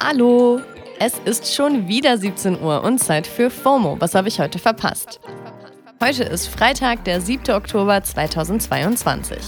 Hallo! 0.00 0.60
Es 1.00 1.18
ist 1.24 1.52
schon 1.52 1.88
wieder 1.88 2.16
17 2.16 2.62
Uhr 2.62 2.84
und 2.84 3.00
Zeit 3.00 3.26
für 3.26 3.50
FOMO. 3.50 3.96
Was 3.98 4.14
habe 4.14 4.28
ich 4.28 4.38
heute 4.38 4.60
verpasst? 4.60 5.18
Heute 6.00 6.22
ist 6.22 6.46
Freitag, 6.46 7.02
der 7.02 7.20
7. 7.20 7.52
Oktober 7.52 8.00
2022. 8.00 9.38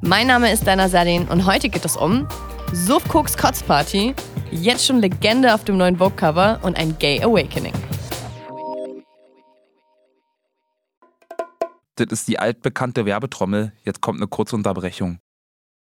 Mein 0.00 0.26
Name 0.26 0.52
ist 0.52 0.66
Dana 0.66 0.88
Sardin 0.88 1.28
und 1.28 1.46
heute 1.46 1.68
geht 1.68 1.84
es 1.84 1.96
um 1.96 2.26
Suff 2.72 3.04
Cooks 3.14 3.36
Kotzparty, 3.36 4.16
jetzt 4.50 4.84
schon 4.84 4.98
Legende 4.98 5.54
auf 5.54 5.62
dem 5.62 5.76
neuen 5.76 5.96
Vogue-Cover 5.96 6.58
und 6.64 6.76
ein 6.76 6.98
Gay 6.98 7.22
Awakening. 7.22 7.74
Das 11.94 12.08
ist 12.10 12.26
die 12.26 12.40
altbekannte 12.40 13.06
Werbetrommel. 13.06 13.72
Jetzt 13.84 14.00
kommt 14.00 14.18
eine 14.18 14.26
kurze 14.26 14.56
Unterbrechung. 14.56 15.20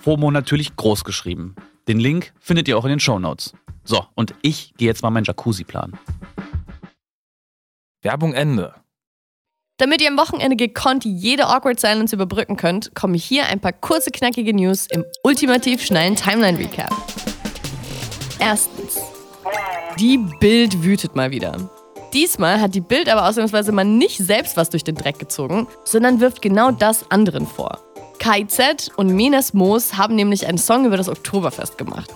FOMO 0.00 0.30
natürlich 0.30 0.76
groß 0.76 1.04
geschrieben. 1.04 1.54
Den 1.88 1.98
Link 1.98 2.32
findet 2.40 2.68
ihr 2.68 2.78
auch 2.78 2.84
in 2.84 2.90
den 2.90 3.00
Show 3.00 3.18
Notes. 3.18 3.52
So, 3.84 4.06
und 4.14 4.34
ich 4.42 4.74
gehe 4.76 4.88
jetzt 4.88 5.02
mal 5.02 5.10
meinen 5.10 5.24
Jacuzzi 5.24 5.64
planen. 5.64 5.98
Werbung 8.02 8.34
Ende. 8.34 8.74
Damit 9.78 10.00
ihr 10.00 10.08
am 10.08 10.16
Wochenende 10.16 10.56
gekonnt 10.56 11.04
jede 11.04 11.48
Awkward 11.48 11.80
Silence 11.80 12.14
überbrücken 12.14 12.56
könnt, 12.56 12.94
kommen 12.94 13.14
hier 13.14 13.46
ein 13.46 13.60
paar 13.60 13.72
kurze, 13.72 14.10
knackige 14.10 14.54
News 14.54 14.86
im 14.86 15.04
ultimativ 15.24 15.84
schnellen 15.84 16.14
Timeline-Recap. 16.14 16.94
Erstens. 18.38 19.00
Die 19.98 20.18
Bild 20.40 20.82
wütet 20.82 21.16
mal 21.16 21.30
wieder. 21.30 21.70
Diesmal 22.12 22.60
hat 22.60 22.74
die 22.74 22.80
Bild 22.80 23.08
aber 23.08 23.26
ausnahmsweise 23.26 23.72
mal 23.72 23.84
nicht 23.84 24.18
selbst 24.18 24.56
was 24.56 24.70
durch 24.70 24.84
den 24.84 24.94
Dreck 24.94 25.18
gezogen, 25.18 25.66
sondern 25.84 26.20
wirft 26.20 26.42
genau 26.42 26.70
das 26.70 27.10
anderen 27.10 27.46
vor. 27.46 27.80
KIZ 28.22 28.92
und 28.94 29.08
Menes 29.08 29.52
Moos 29.52 29.96
haben 29.96 30.14
nämlich 30.14 30.46
einen 30.46 30.56
Song 30.56 30.86
über 30.86 30.96
das 30.96 31.08
Oktoberfest 31.08 31.76
gemacht. 31.76 32.08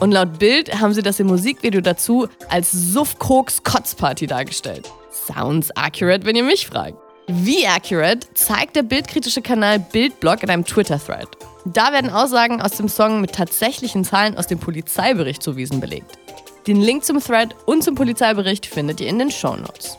Und 0.00 0.10
laut 0.10 0.40
Bild 0.40 0.80
haben 0.80 0.92
sie 0.92 1.02
das 1.02 1.20
im 1.20 1.28
Musikvideo 1.28 1.80
dazu 1.80 2.26
als 2.48 2.72
Suff-Koks 2.72 3.62
Kotzparty 3.62 4.26
dargestellt. 4.26 4.90
Sounds 5.12 5.70
accurate, 5.76 6.26
wenn 6.26 6.34
ihr 6.34 6.42
mich 6.42 6.66
fragt. 6.66 6.98
Wie 7.28 7.68
accurate 7.68 8.26
zeigt 8.34 8.74
der 8.74 8.82
bildkritische 8.82 9.42
Kanal 9.42 9.78
Bildblog 9.78 10.42
in 10.42 10.50
einem 10.50 10.64
Twitter-Thread. 10.64 11.28
Da 11.66 11.92
werden 11.92 12.10
Aussagen 12.10 12.60
aus 12.60 12.72
dem 12.72 12.88
Song 12.88 13.20
mit 13.20 13.32
tatsächlichen 13.32 14.04
Zahlen 14.04 14.36
aus 14.36 14.48
dem 14.48 14.58
Polizeibericht 14.58 15.40
zu 15.40 15.56
Wiesen 15.56 15.78
belegt. 15.78 16.18
Den 16.66 16.80
Link 16.80 17.04
zum 17.04 17.20
Thread 17.20 17.54
und 17.64 17.84
zum 17.84 17.94
Polizeibericht 17.94 18.66
findet 18.66 19.00
ihr 19.00 19.06
in 19.06 19.20
den 19.20 19.30
Shownotes. 19.30 19.98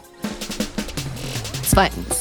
Zweitens. 1.64 2.15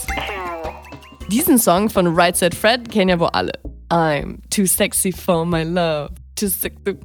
Diesen 1.31 1.59
Song 1.59 1.89
von 1.89 2.07
Right 2.15 2.37
Said 2.37 2.55
Fred 2.55 2.91
kennen 2.91 3.09
ja 3.09 3.19
wohl 3.19 3.29
alle. 3.29 3.53
I'm 3.91 4.39
too 4.51 4.67
sexy 4.67 5.13
for 5.13 5.47
my 5.47 5.63
love. 5.63 6.11
Too 6.37 6.49
sexy. 6.49 6.97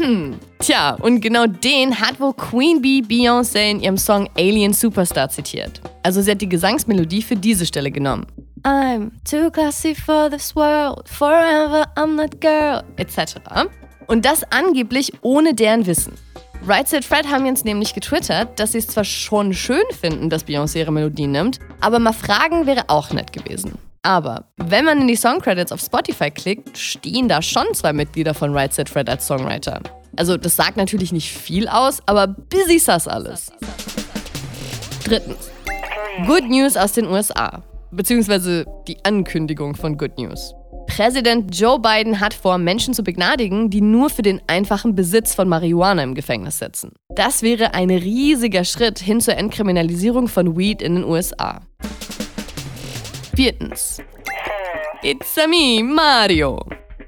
Tja, 0.58 0.94
und 1.00 1.20
genau 1.20 1.46
den 1.46 1.98
hat 2.00 2.18
wohl 2.18 2.32
Queen 2.32 2.80
Bee 2.80 3.02
Beyoncé 3.02 3.70
in 3.70 3.80
ihrem 3.80 3.96
Song 3.96 4.28
Alien 4.36 4.72
Superstar 4.72 5.28
zitiert. 5.28 5.80
Also 6.02 6.22
sie 6.22 6.30
hat 6.30 6.40
die 6.40 6.48
Gesangsmelodie 6.48 7.22
für 7.22 7.36
diese 7.36 7.66
Stelle 7.66 7.90
genommen. 7.90 8.26
I'm 8.64 9.10
too 9.24 9.50
classy 9.50 9.94
for 9.94 10.28
this 10.30 10.54
world, 10.56 11.08
forever 11.08 11.86
I'm 11.96 12.16
that 12.16 12.40
girl, 12.40 12.82
etc. 12.96 13.36
Und 14.06 14.24
das 14.24 14.42
angeblich 14.50 15.12
ohne 15.22 15.54
deren 15.54 15.86
Wissen. 15.86 16.14
Right 16.66 16.86
Said 16.86 17.04
Fred 17.04 17.26
haben 17.26 17.46
jetzt 17.46 17.64
nämlich 17.64 17.94
getwittert, 17.94 18.60
dass 18.60 18.72
sie 18.72 18.78
es 18.78 18.86
zwar 18.86 19.04
schon 19.04 19.54
schön 19.54 19.82
finden, 19.98 20.28
dass 20.28 20.46
Beyoncé 20.46 20.78
ihre 20.78 20.92
Melodie 20.92 21.26
nimmt, 21.26 21.58
aber 21.80 21.98
mal 21.98 22.12
fragen 22.12 22.66
wäre 22.66 22.84
auch 22.88 23.10
nett 23.12 23.32
gewesen. 23.32 23.78
Aber 24.02 24.44
wenn 24.56 24.84
man 24.84 25.00
in 25.00 25.08
die 25.08 25.16
Songcredits 25.16 25.72
auf 25.72 25.80
Spotify 25.80 26.30
klickt, 26.30 26.76
stehen 26.76 27.28
da 27.28 27.40
schon 27.40 27.66
zwei 27.72 27.92
Mitglieder 27.92 28.34
von 28.34 28.54
Right 28.54 28.72
Said 28.72 28.88
Fred 28.90 29.08
als 29.08 29.26
Songwriter. 29.26 29.80
Also 30.16 30.36
das 30.36 30.56
sagt 30.56 30.76
natürlich 30.76 31.12
nicht 31.12 31.30
viel 31.30 31.66
aus, 31.68 32.00
aber 32.06 32.26
busy 32.26 32.78
sass 32.78 33.08
alles. 33.08 33.50
Drittens. 35.04 35.50
Good 36.26 36.48
News 36.48 36.76
aus 36.76 36.92
den 36.92 37.06
USA. 37.06 37.62
Beziehungsweise 37.90 38.66
die 38.86 39.02
Ankündigung 39.04 39.74
von 39.74 39.96
Good 39.96 40.18
News. 40.18 40.54
Präsident 40.90 41.56
Joe 41.56 41.78
Biden 41.78 42.18
hat 42.18 42.34
vor, 42.34 42.58
Menschen 42.58 42.94
zu 42.94 43.04
begnadigen, 43.04 43.70
die 43.70 43.80
nur 43.80 44.10
für 44.10 44.22
den 44.22 44.42
einfachen 44.48 44.96
Besitz 44.96 45.36
von 45.36 45.48
Marihuana 45.48 46.02
im 46.02 46.16
Gefängnis 46.16 46.58
sitzen. 46.58 46.92
Das 47.14 47.42
wäre 47.42 47.74
ein 47.74 47.90
riesiger 47.90 48.64
Schritt 48.64 48.98
hin 48.98 49.20
zur 49.20 49.36
Entkriminalisierung 49.36 50.26
von 50.26 50.58
Weed 50.58 50.82
in 50.82 50.96
den 50.96 51.04
USA. 51.04 51.60
Viertens. 53.36 54.02
It's 55.02 55.38
a 55.38 55.46
me, 55.46 55.80
Mario. 55.84 56.60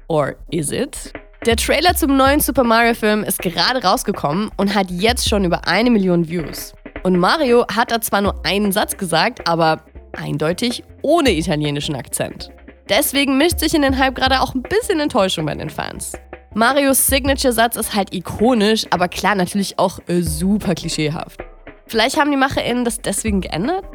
Or 0.07 0.37
is 0.49 0.71
it? 0.71 1.11
Der 1.45 1.57
Trailer 1.57 1.93
zum 1.93 2.15
neuen 2.15 2.39
Super 2.39 2.63
Mario-Film 2.63 3.25
ist 3.25 3.39
gerade 3.39 3.83
rausgekommen 3.83 4.49
und 4.55 4.73
hat 4.73 4.89
jetzt 4.91 5.27
schon 5.27 5.43
über 5.43 5.67
eine 5.67 5.91
Million 5.91 6.29
Views. 6.29 6.73
Und 7.03 7.19
Mario 7.19 7.65
hat 7.67 7.91
da 7.91 7.99
zwar 7.99 8.21
nur 8.21 8.45
einen 8.45 8.71
Satz 8.71 8.95
gesagt, 8.95 9.45
aber 9.45 9.83
eindeutig 10.13 10.85
ohne 11.01 11.33
italienischen 11.33 11.95
Akzent. 11.95 12.49
Deswegen 12.89 13.37
mischt 13.37 13.59
sich 13.59 13.73
in 13.73 13.81
den 13.81 13.97
Hype 13.97 14.15
gerade 14.15 14.41
auch 14.41 14.53
ein 14.53 14.61
bisschen 14.61 14.99
Enttäuschung 14.99 15.45
bei 15.45 15.55
den 15.55 15.69
Fans. 15.69 16.13
Marios 16.53 17.07
Signature-Satz 17.07 17.77
ist 17.77 17.95
halt 17.95 18.13
ikonisch, 18.13 18.85
aber 18.89 19.07
klar 19.07 19.35
natürlich 19.35 19.79
auch 19.79 19.99
äh, 20.07 20.21
super 20.21 20.75
klischeehaft. 20.75 21.39
Vielleicht 21.87 22.19
haben 22.19 22.29
die 22.29 22.37
MacherInnen 22.37 22.85
das 22.85 23.01
deswegen 23.01 23.41
geändert? 23.41 23.85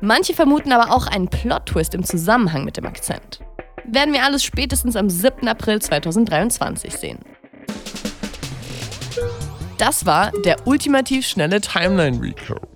Manche 0.00 0.34
vermuten 0.34 0.72
aber 0.72 0.94
auch 0.94 1.06
einen 1.06 1.28
Plot-Twist 1.28 1.94
im 1.94 2.04
Zusammenhang 2.04 2.64
mit 2.64 2.76
dem 2.76 2.86
Akzent. 2.86 3.40
Werden 3.84 4.12
wir 4.12 4.22
alles 4.22 4.44
spätestens 4.44 4.94
am 4.94 5.10
7. 5.10 5.48
April 5.48 5.80
2023 5.80 6.94
sehen. 6.94 7.18
Das 9.78 10.06
war 10.06 10.30
der 10.44 10.66
ultimativ 10.66 11.26
schnelle 11.26 11.60
Timeline 11.60 12.20
Recap. 12.20 12.67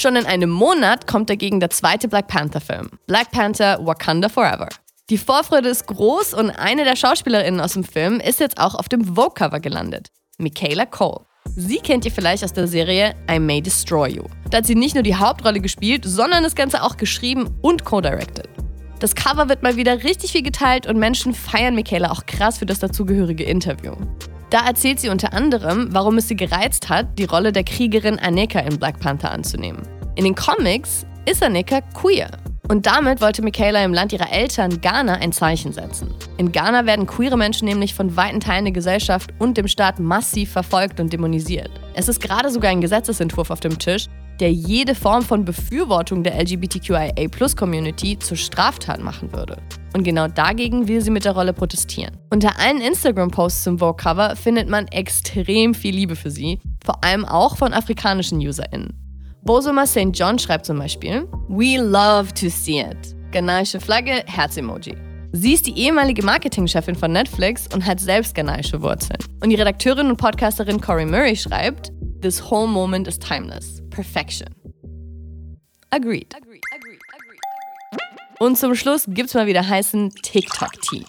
Schon 0.00 0.16
in 0.16 0.24
einem 0.24 0.48
Monat 0.48 1.06
kommt 1.06 1.28
dagegen 1.28 1.60
der 1.60 1.68
zweite 1.68 2.08
Black 2.08 2.26
Panther-Film, 2.26 2.88
Black 3.06 3.32
Panther 3.32 3.78
Wakanda 3.84 4.30
Forever. 4.30 4.70
Die 5.10 5.18
Vorfreude 5.18 5.68
ist 5.68 5.86
groß 5.88 6.32
und 6.32 6.48
eine 6.48 6.84
der 6.84 6.96
Schauspielerinnen 6.96 7.60
aus 7.60 7.74
dem 7.74 7.84
Film 7.84 8.18
ist 8.18 8.40
jetzt 8.40 8.58
auch 8.58 8.74
auf 8.74 8.88
dem 8.88 9.04
Vogue-Cover 9.04 9.60
gelandet, 9.60 10.08
Michaela 10.38 10.86
Cole. 10.86 11.26
Sie 11.54 11.80
kennt 11.80 12.06
ihr 12.06 12.12
vielleicht 12.12 12.42
aus 12.42 12.54
der 12.54 12.66
Serie 12.66 13.14
I 13.30 13.38
May 13.38 13.60
Destroy 13.60 14.08
You. 14.08 14.22
Da 14.48 14.58
hat 14.58 14.66
sie 14.66 14.74
nicht 14.74 14.94
nur 14.94 15.02
die 15.02 15.16
Hauptrolle 15.16 15.60
gespielt, 15.60 16.06
sondern 16.06 16.44
das 16.44 16.54
Ganze 16.54 16.82
auch 16.82 16.96
geschrieben 16.96 17.58
und 17.60 17.84
co-directed. 17.84 18.48
Das 19.00 19.14
Cover 19.14 19.50
wird 19.50 19.62
mal 19.62 19.76
wieder 19.76 20.02
richtig 20.02 20.32
viel 20.32 20.42
geteilt 20.42 20.86
und 20.86 20.98
Menschen 20.98 21.34
feiern 21.34 21.74
Michaela 21.74 22.10
auch 22.10 22.24
krass 22.24 22.56
für 22.56 22.66
das 22.66 22.78
dazugehörige 22.78 23.44
Interview. 23.44 23.92
Da 24.50 24.66
erzählt 24.66 24.98
sie 24.98 25.10
unter 25.10 25.32
anderem, 25.32 25.88
warum 25.92 26.18
es 26.18 26.26
sie 26.26 26.34
gereizt 26.34 26.88
hat, 26.88 27.16
die 27.20 27.24
Rolle 27.24 27.52
der 27.52 27.62
Kriegerin 27.62 28.18
Aneka 28.18 28.58
in 28.58 28.78
Black 28.80 28.98
Panther 28.98 29.30
anzunehmen. 29.30 29.82
In 30.16 30.24
den 30.24 30.34
Comics 30.34 31.06
ist 31.24 31.40
Anika 31.40 31.80
queer. 31.94 32.30
Und 32.68 32.86
damit 32.86 33.20
wollte 33.20 33.42
Michaela 33.42 33.84
im 33.84 33.94
Land 33.94 34.12
ihrer 34.12 34.32
Eltern 34.32 34.80
Ghana 34.80 35.14
ein 35.14 35.32
Zeichen 35.32 35.72
setzen. 35.72 36.12
In 36.36 36.50
Ghana 36.50 36.84
werden 36.84 37.06
queere 37.06 37.36
Menschen 37.36 37.66
nämlich 37.66 37.94
von 37.94 38.16
weiten 38.16 38.40
Teilen 38.40 38.64
der 38.64 38.72
Gesellschaft 38.72 39.30
und 39.38 39.56
dem 39.56 39.68
Staat 39.68 40.00
massiv 40.00 40.50
verfolgt 40.52 40.98
und 40.98 41.12
dämonisiert. 41.12 41.70
Es 41.94 42.08
ist 42.08 42.20
gerade 42.20 42.50
sogar 42.50 42.70
ein 42.70 42.80
Gesetzesentwurf 42.80 43.50
auf 43.50 43.60
dem 43.60 43.78
Tisch, 43.78 44.06
der 44.40 44.52
jede 44.52 44.94
Form 44.94 45.22
von 45.22 45.44
Befürwortung 45.44 46.22
der 46.22 46.40
LGBTQIA-Plus-Community 46.40 48.18
zur 48.18 48.36
Straftat 48.36 49.02
machen 49.02 49.32
würde. 49.32 49.58
Und 49.94 50.02
genau 50.04 50.28
dagegen 50.28 50.88
will 50.88 51.00
sie 51.02 51.10
mit 51.10 51.24
der 51.24 51.32
Rolle 51.32 51.52
protestieren. 51.52 52.16
Unter 52.30 52.58
allen 52.58 52.80
Instagram-Posts 52.80 53.64
zum 53.64 53.78
Vogue-Cover 53.78 54.36
findet 54.36 54.68
man 54.68 54.86
extrem 54.88 55.74
viel 55.74 55.94
Liebe 55.94 56.16
für 56.16 56.30
sie, 56.30 56.58
vor 56.84 57.04
allem 57.04 57.24
auch 57.24 57.56
von 57.56 57.74
afrikanischen 57.74 58.38
UserInnen. 58.38 58.94
Bosoma 59.42 59.86
St. 59.86 60.10
John 60.12 60.38
schreibt 60.38 60.66
zum 60.66 60.78
Beispiel: 60.78 61.26
We 61.48 61.78
love 61.78 62.32
to 62.34 62.48
see 62.48 62.80
it. 62.80 63.16
Ghanaische 63.32 63.80
Flagge, 63.80 64.22
Herz-Emoji. 64.26 64.94
Sie 65.32 65.54
ist 65.54 65.66
die 65.66 65.78
ehemalige 65.78 66.24
Marketingchefin 66.24 66.96
von 66.96 67.12
Netflix 67.12 67.68
und 67.72 67.86
hat 67.86 68.00
selbst 68.00 68.34
ghanaische 68.34 68.82
Wurzeln. 68.82 69.18
Und 69.42 69.50
die 69.50 69.56
Redakteurin 69.56 70.08
und 70.08 70.16
Podcasterin 70.16 70.80
Corey 70.80 71.06
Murray 71.06 71.36
schreibt: 71.36 71.92
This 72.20 72.38
whole 72.50 72.66
moment 72.66 73.08
is 73.08 73.18
timeless. 73.18 73.80
Perfection. 73.88 74.48
Agreed. 75.90 76.34
Und 78.38 78.58
zum 78.58 78.74
Schluss 78.74 79.06
gibt's 79.08 79.32
mal 79.32 79.46
wieder 79.46 79.66
heißen 79.66 80.10
TikTok-Tea. 80.22 81.04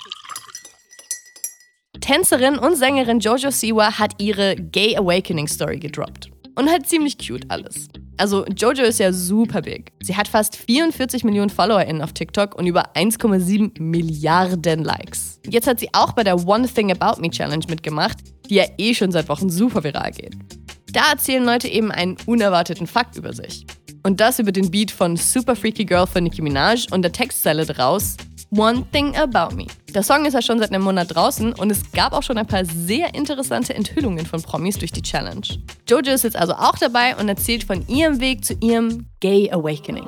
Tänzerin 2.00 2.58
und 2.58 2.78
Sängerin 2.78 3.20
Jojo 3.20 3.52
Siwa 3.52 4.00
hat 4.00 4.14
ihre 4.22 4.56
Gay 4.56 4.98
Awakening 4.98 5.48
Story 5.48 5.80
gedroppt. 5.80 6.32
Und 6.56 6.70
halt 6.70 6.88
ziemlich 6.88 7.18
cute 7.18 7.46
alles. 7.50 7.90
Also 8.18 8.46
Jojo 8.46 8.84
ist 8.84 9.00
ja 9.00 9.12
super 9.12 9.62
big. 9.62 9.92
Sie 10.02 10.16
hat 10.16 10.28
fast 10.28 10.56
44 10.56 11.24
Millionen 11.26 11.50
FollowerInnen 11.50 12.02
auf 12.02 12.14
TikTok 12.14 12.56
und 12.56 12.68
über 12.68 12.96
1,7 12.96 13.82
Milliarden 13.82 14.84
Likes. 14.84 15.40
Jetzt 15.48 15.68
hat 15.68 15.80
sie 15.80 15.90
auch 15.94 16.14
bei 16.14 16.24
der 16.24 16.48
One 16.48 16.68
Thing 16.68 16.92
About 16.92 17.22
Me 17.22 17.30
Challenge 17.30 17.66
mitgemacht, 17.68 18.18
die 18.50 18.56
ja 18.56 18.66
eh 18.78 18.94
schon 18.94 19.12
seit 19.12 19.28
Wochen 19.28 19.50
super 19.50 19.84
viral 19.84 20.12
geht. 20.12 20.61
Da 20.94 21.12
erzählen 21.12 21.46
Leute 21.46 21.70
eben 21.70 21.92
einen 21.92 22.18
unerwarteten 22.26 22.86
Fakt 22.86 23.16
über 23.16 23.34
sich. 23.34 23.66
Und 24.04 24.20
das 24.20 24.40
über 24.40 24.52
den 24.52 24.72
Beat 24.72 24.92
von 24.92 25.16
Super 25.16 25.56
Freaky 25.56 25.86
Girl 25.86 26.08
von 26.08 26.24
Nicki 26.24 26.42
Minaj 26.42 26.88
und 26.92 27.04
der 27.04 27.12
Textzeile 27.12 27.66
draus 27.66 28.18
One 28.54 28.84
Thing 28.92 29.16
About 29.16 29.56
Me. 29.56 29.68
Der 29.94 30.04
Song 30.04 30.26
ist 30.26 30.34
ja 30.34 30.42
schon 30.42 30.60
seit 30.60 30.74
einem 30.74 30.84
Monat 30.84 31.16
draußen 31.16 31.54
und 31.54 31.72
es 31.72 31.90
gab 31.94 32.12
auch 32.12 32.24
schon 32.24 32.38
ein 32.38 32.48
paar 32.48 32.66
sehr 32.66 33.14
interessante 33.14 33.74
Enthüllungen 33.74 34.26
von 34.26 34.42
Promis 34.42 34.78
durch 34.78 34.92
die 34.92 35.02
Challenge. 35.02 35.46
Jojo 35.88 36.12
ist 36.12 36.26
jetzt 36.26 36.36
also 36.36 36.54
auch 36.54 36.78
dabei 36.78 37.16
und 37.16 37.30
erzählt 37.30 37.64
von 37.64 37.88
ihrem 37.88 38.20
Weg 38.20 38.44
zu 38.44 38.54
ihrem 38.56 39.06
Gay 39.22 39.50
Awakening. 39.52 40.08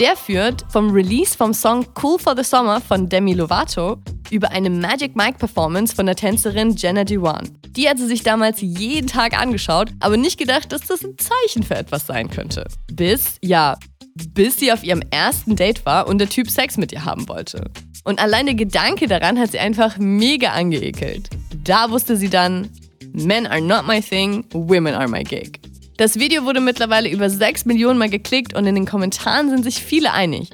Der 0.00 0.16
führt 0.16 0.64
vom 0.70 0.90
Release 0.90 1.36
vom 1.36 1.54
Song 1.54 1.86
Cool 2.02 2.18
for 2.18 2.34
the 2.36 2.42
Summer 2.42 2.80
von 2.80 3.08
Demi 3.08 3.34
Lovato 3.34 3.98
über 4.30 4.50
eine 4.50 4.70
Magic 4.70 5.16
Mike 5.16 5.38
Performance 5.38 5.94
von 5.94 6.06
der 6.06 6.16
Tänzerin 6.16 6.76
Jenna 6.76 7.04
Dewan. 7.04 7.50
Die 7.68 7.88
hat 7.88 7.98
sie 7.98 8.06
sich 8.06 8.22
damals 8.22 8.60
jeden 8.60 9.06
Tag 9.06 9.38
angeschaut, 9.38 9.90
aber 10.00 10.16
nicht 10.16 10.38
gedacht, 10.38 10.72
dass 10.72 10.82
das 10.82 11.04
ein 11.04 11.16
Zeichen 11.18 11.62
für 11.62 11.76
etwas 11.76 12.06
sein 12.06 12.30
könnte. 12.30 12.66
Bis, 12.92 13.36
ja, 13.42 13.78
bis 14.14 14.58
sie 14.58 14.72
auf 14.72 14.84
ihrem 14.84 15.02
ersten 15.10 15.56
Date 15.56 15.84
war 15.84 16.06
und 16.06 16.18
der 16.18 16.28
Typ 16.28 16.50
Sex 16.50 16.76
mit 16.76 16.92
ihr 16.92 17.04
haben 17.04 17.28
wollte. 17.28 17.70
Und 18.04 18.20
allein 18.20 18.46
der 18.46 18.54
Gedanke 18.54 19.08
daran 19.08 19.38
hat 19.38 19.52
sie 19.52 19.58
einfach 19.58 19.98
mega 19.98 20.50
angeekelt. 20.50 21.30
Da 21.64 21.90
wusste 21.90 22.16
sie 22.16 22.28
dann, 22.28 22.70
Men 23.12 23.46
are 23.46 23.60
not 23.60 23.86
my 23.86 24.00
thing, 24.00 24.44
women 24.52 24.94
are 24.94 25.08
my 25.08 25.22
gig. 25.22 25.60
Das 25.96 26.18
Video 26.18 26.44
wurde 26.44 26.60
mittlerweile 26.60 27.08
über 27.08 27.30
6 27.30 27.66
Millionen 27.66 27.98
Mal 27.98 28.10
geklickt 28.10 28.54
und 28.54 28.66
in 28.66 28.74
den 28.74 28.86
Kommentaren 28.86 29.50
sind 29.50 29.62
sich 29.62 29.76
viele 29.76 30.12
einig. 30.12 30.50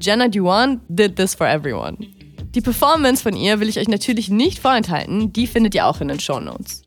Jenna 0.00 0.26
Dewan 0.26 0.80
did 0.88 1.14
this 1.14 1.34
for 1.34 1.46
everyone. 1.46 1.96
Die 2.54 2.60
Performance 2.60 3.22
von 3.22 3.34
ihr 3.34 3.60
will 3.60 3.68
ich 3.70 3.78
euch 3.78 3.88
natürlich 3.88 4.28
nicht 4.28 4.58
vorenthalten, 4.58 5.32
die 5.32 5.46
findet 5.46 5.74
ihr 5.74 5.86
auch 5.86 6.02
in 6.02 6.08
den 6.08 6.20
Show 6.20 6.38
Notes. 6.38 6.82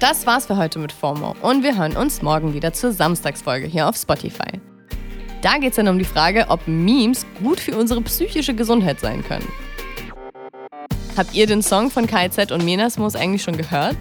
Das 0.00 0.26
war's 0.26 0.46
für 0.46 0.56
heute 0.56 0.78
mit 0.78 0.90
FOMO 0.90 1.36
und 1.42 1.62
wir 1.62 1.76
hören 1.76 1.96
uns 1.96 2.22
morgen 2.22 2.54
wieder 2.54 2.72
zur 2.72 2.92
Samstagsfolge 2.92 3.66
hier 3.66 3.88
auf 3.88 3.96
Spotify. 3.96 4.58
Da 5.42 5.58
geht's 5.58 5.76
dann 5.76 5.88
um 5.88 5.98
die 5.98 6.06
Frage, 6.06 6.46
ob 6.48 6.66
Memes 6.66 7.26
gut 7.42 7.60
für 7.60 7.76
unsere 7.76 8.00
psychische 8.00 8.54
Gesundheit 8.54 9.00
sein 9.00 9.22
können. 9.22 9.48
Habt 11.14 11.34
ihr 11.34 11.46
den 11.46 11.62
Song 11.62 11.90
von 11.90 12.06
KZ 12.06 12.52
und 12.52 12.64
Menasmus 12.64 13.16
eigentlich 13.16 13.42
schon 13.42 13.58
gehört? 13.58 13.96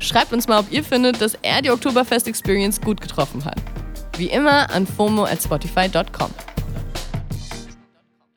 Schreibt 0.00 0.32
uns 0.32 0.48
mal, 0.48 0.58
ob 0.58 0.72
ihr 0.72 0.82
findet, 0.82 1.20
dass 1.20 1.38
er 1.42 1.62
die 1.62 1.70
Oktoberfest 1.70 2.26
Experience 2.26 2.80
gut 2.80 3.00
getroffen 3.00 3.44
hat. 3.44 3.60
Wie 4.16 4.26
immer 4.26 4.68
an 4.70 4.84
FOMO 4.84 5.24
at 5.24 5.40
Spotify.com. 5.40 6.30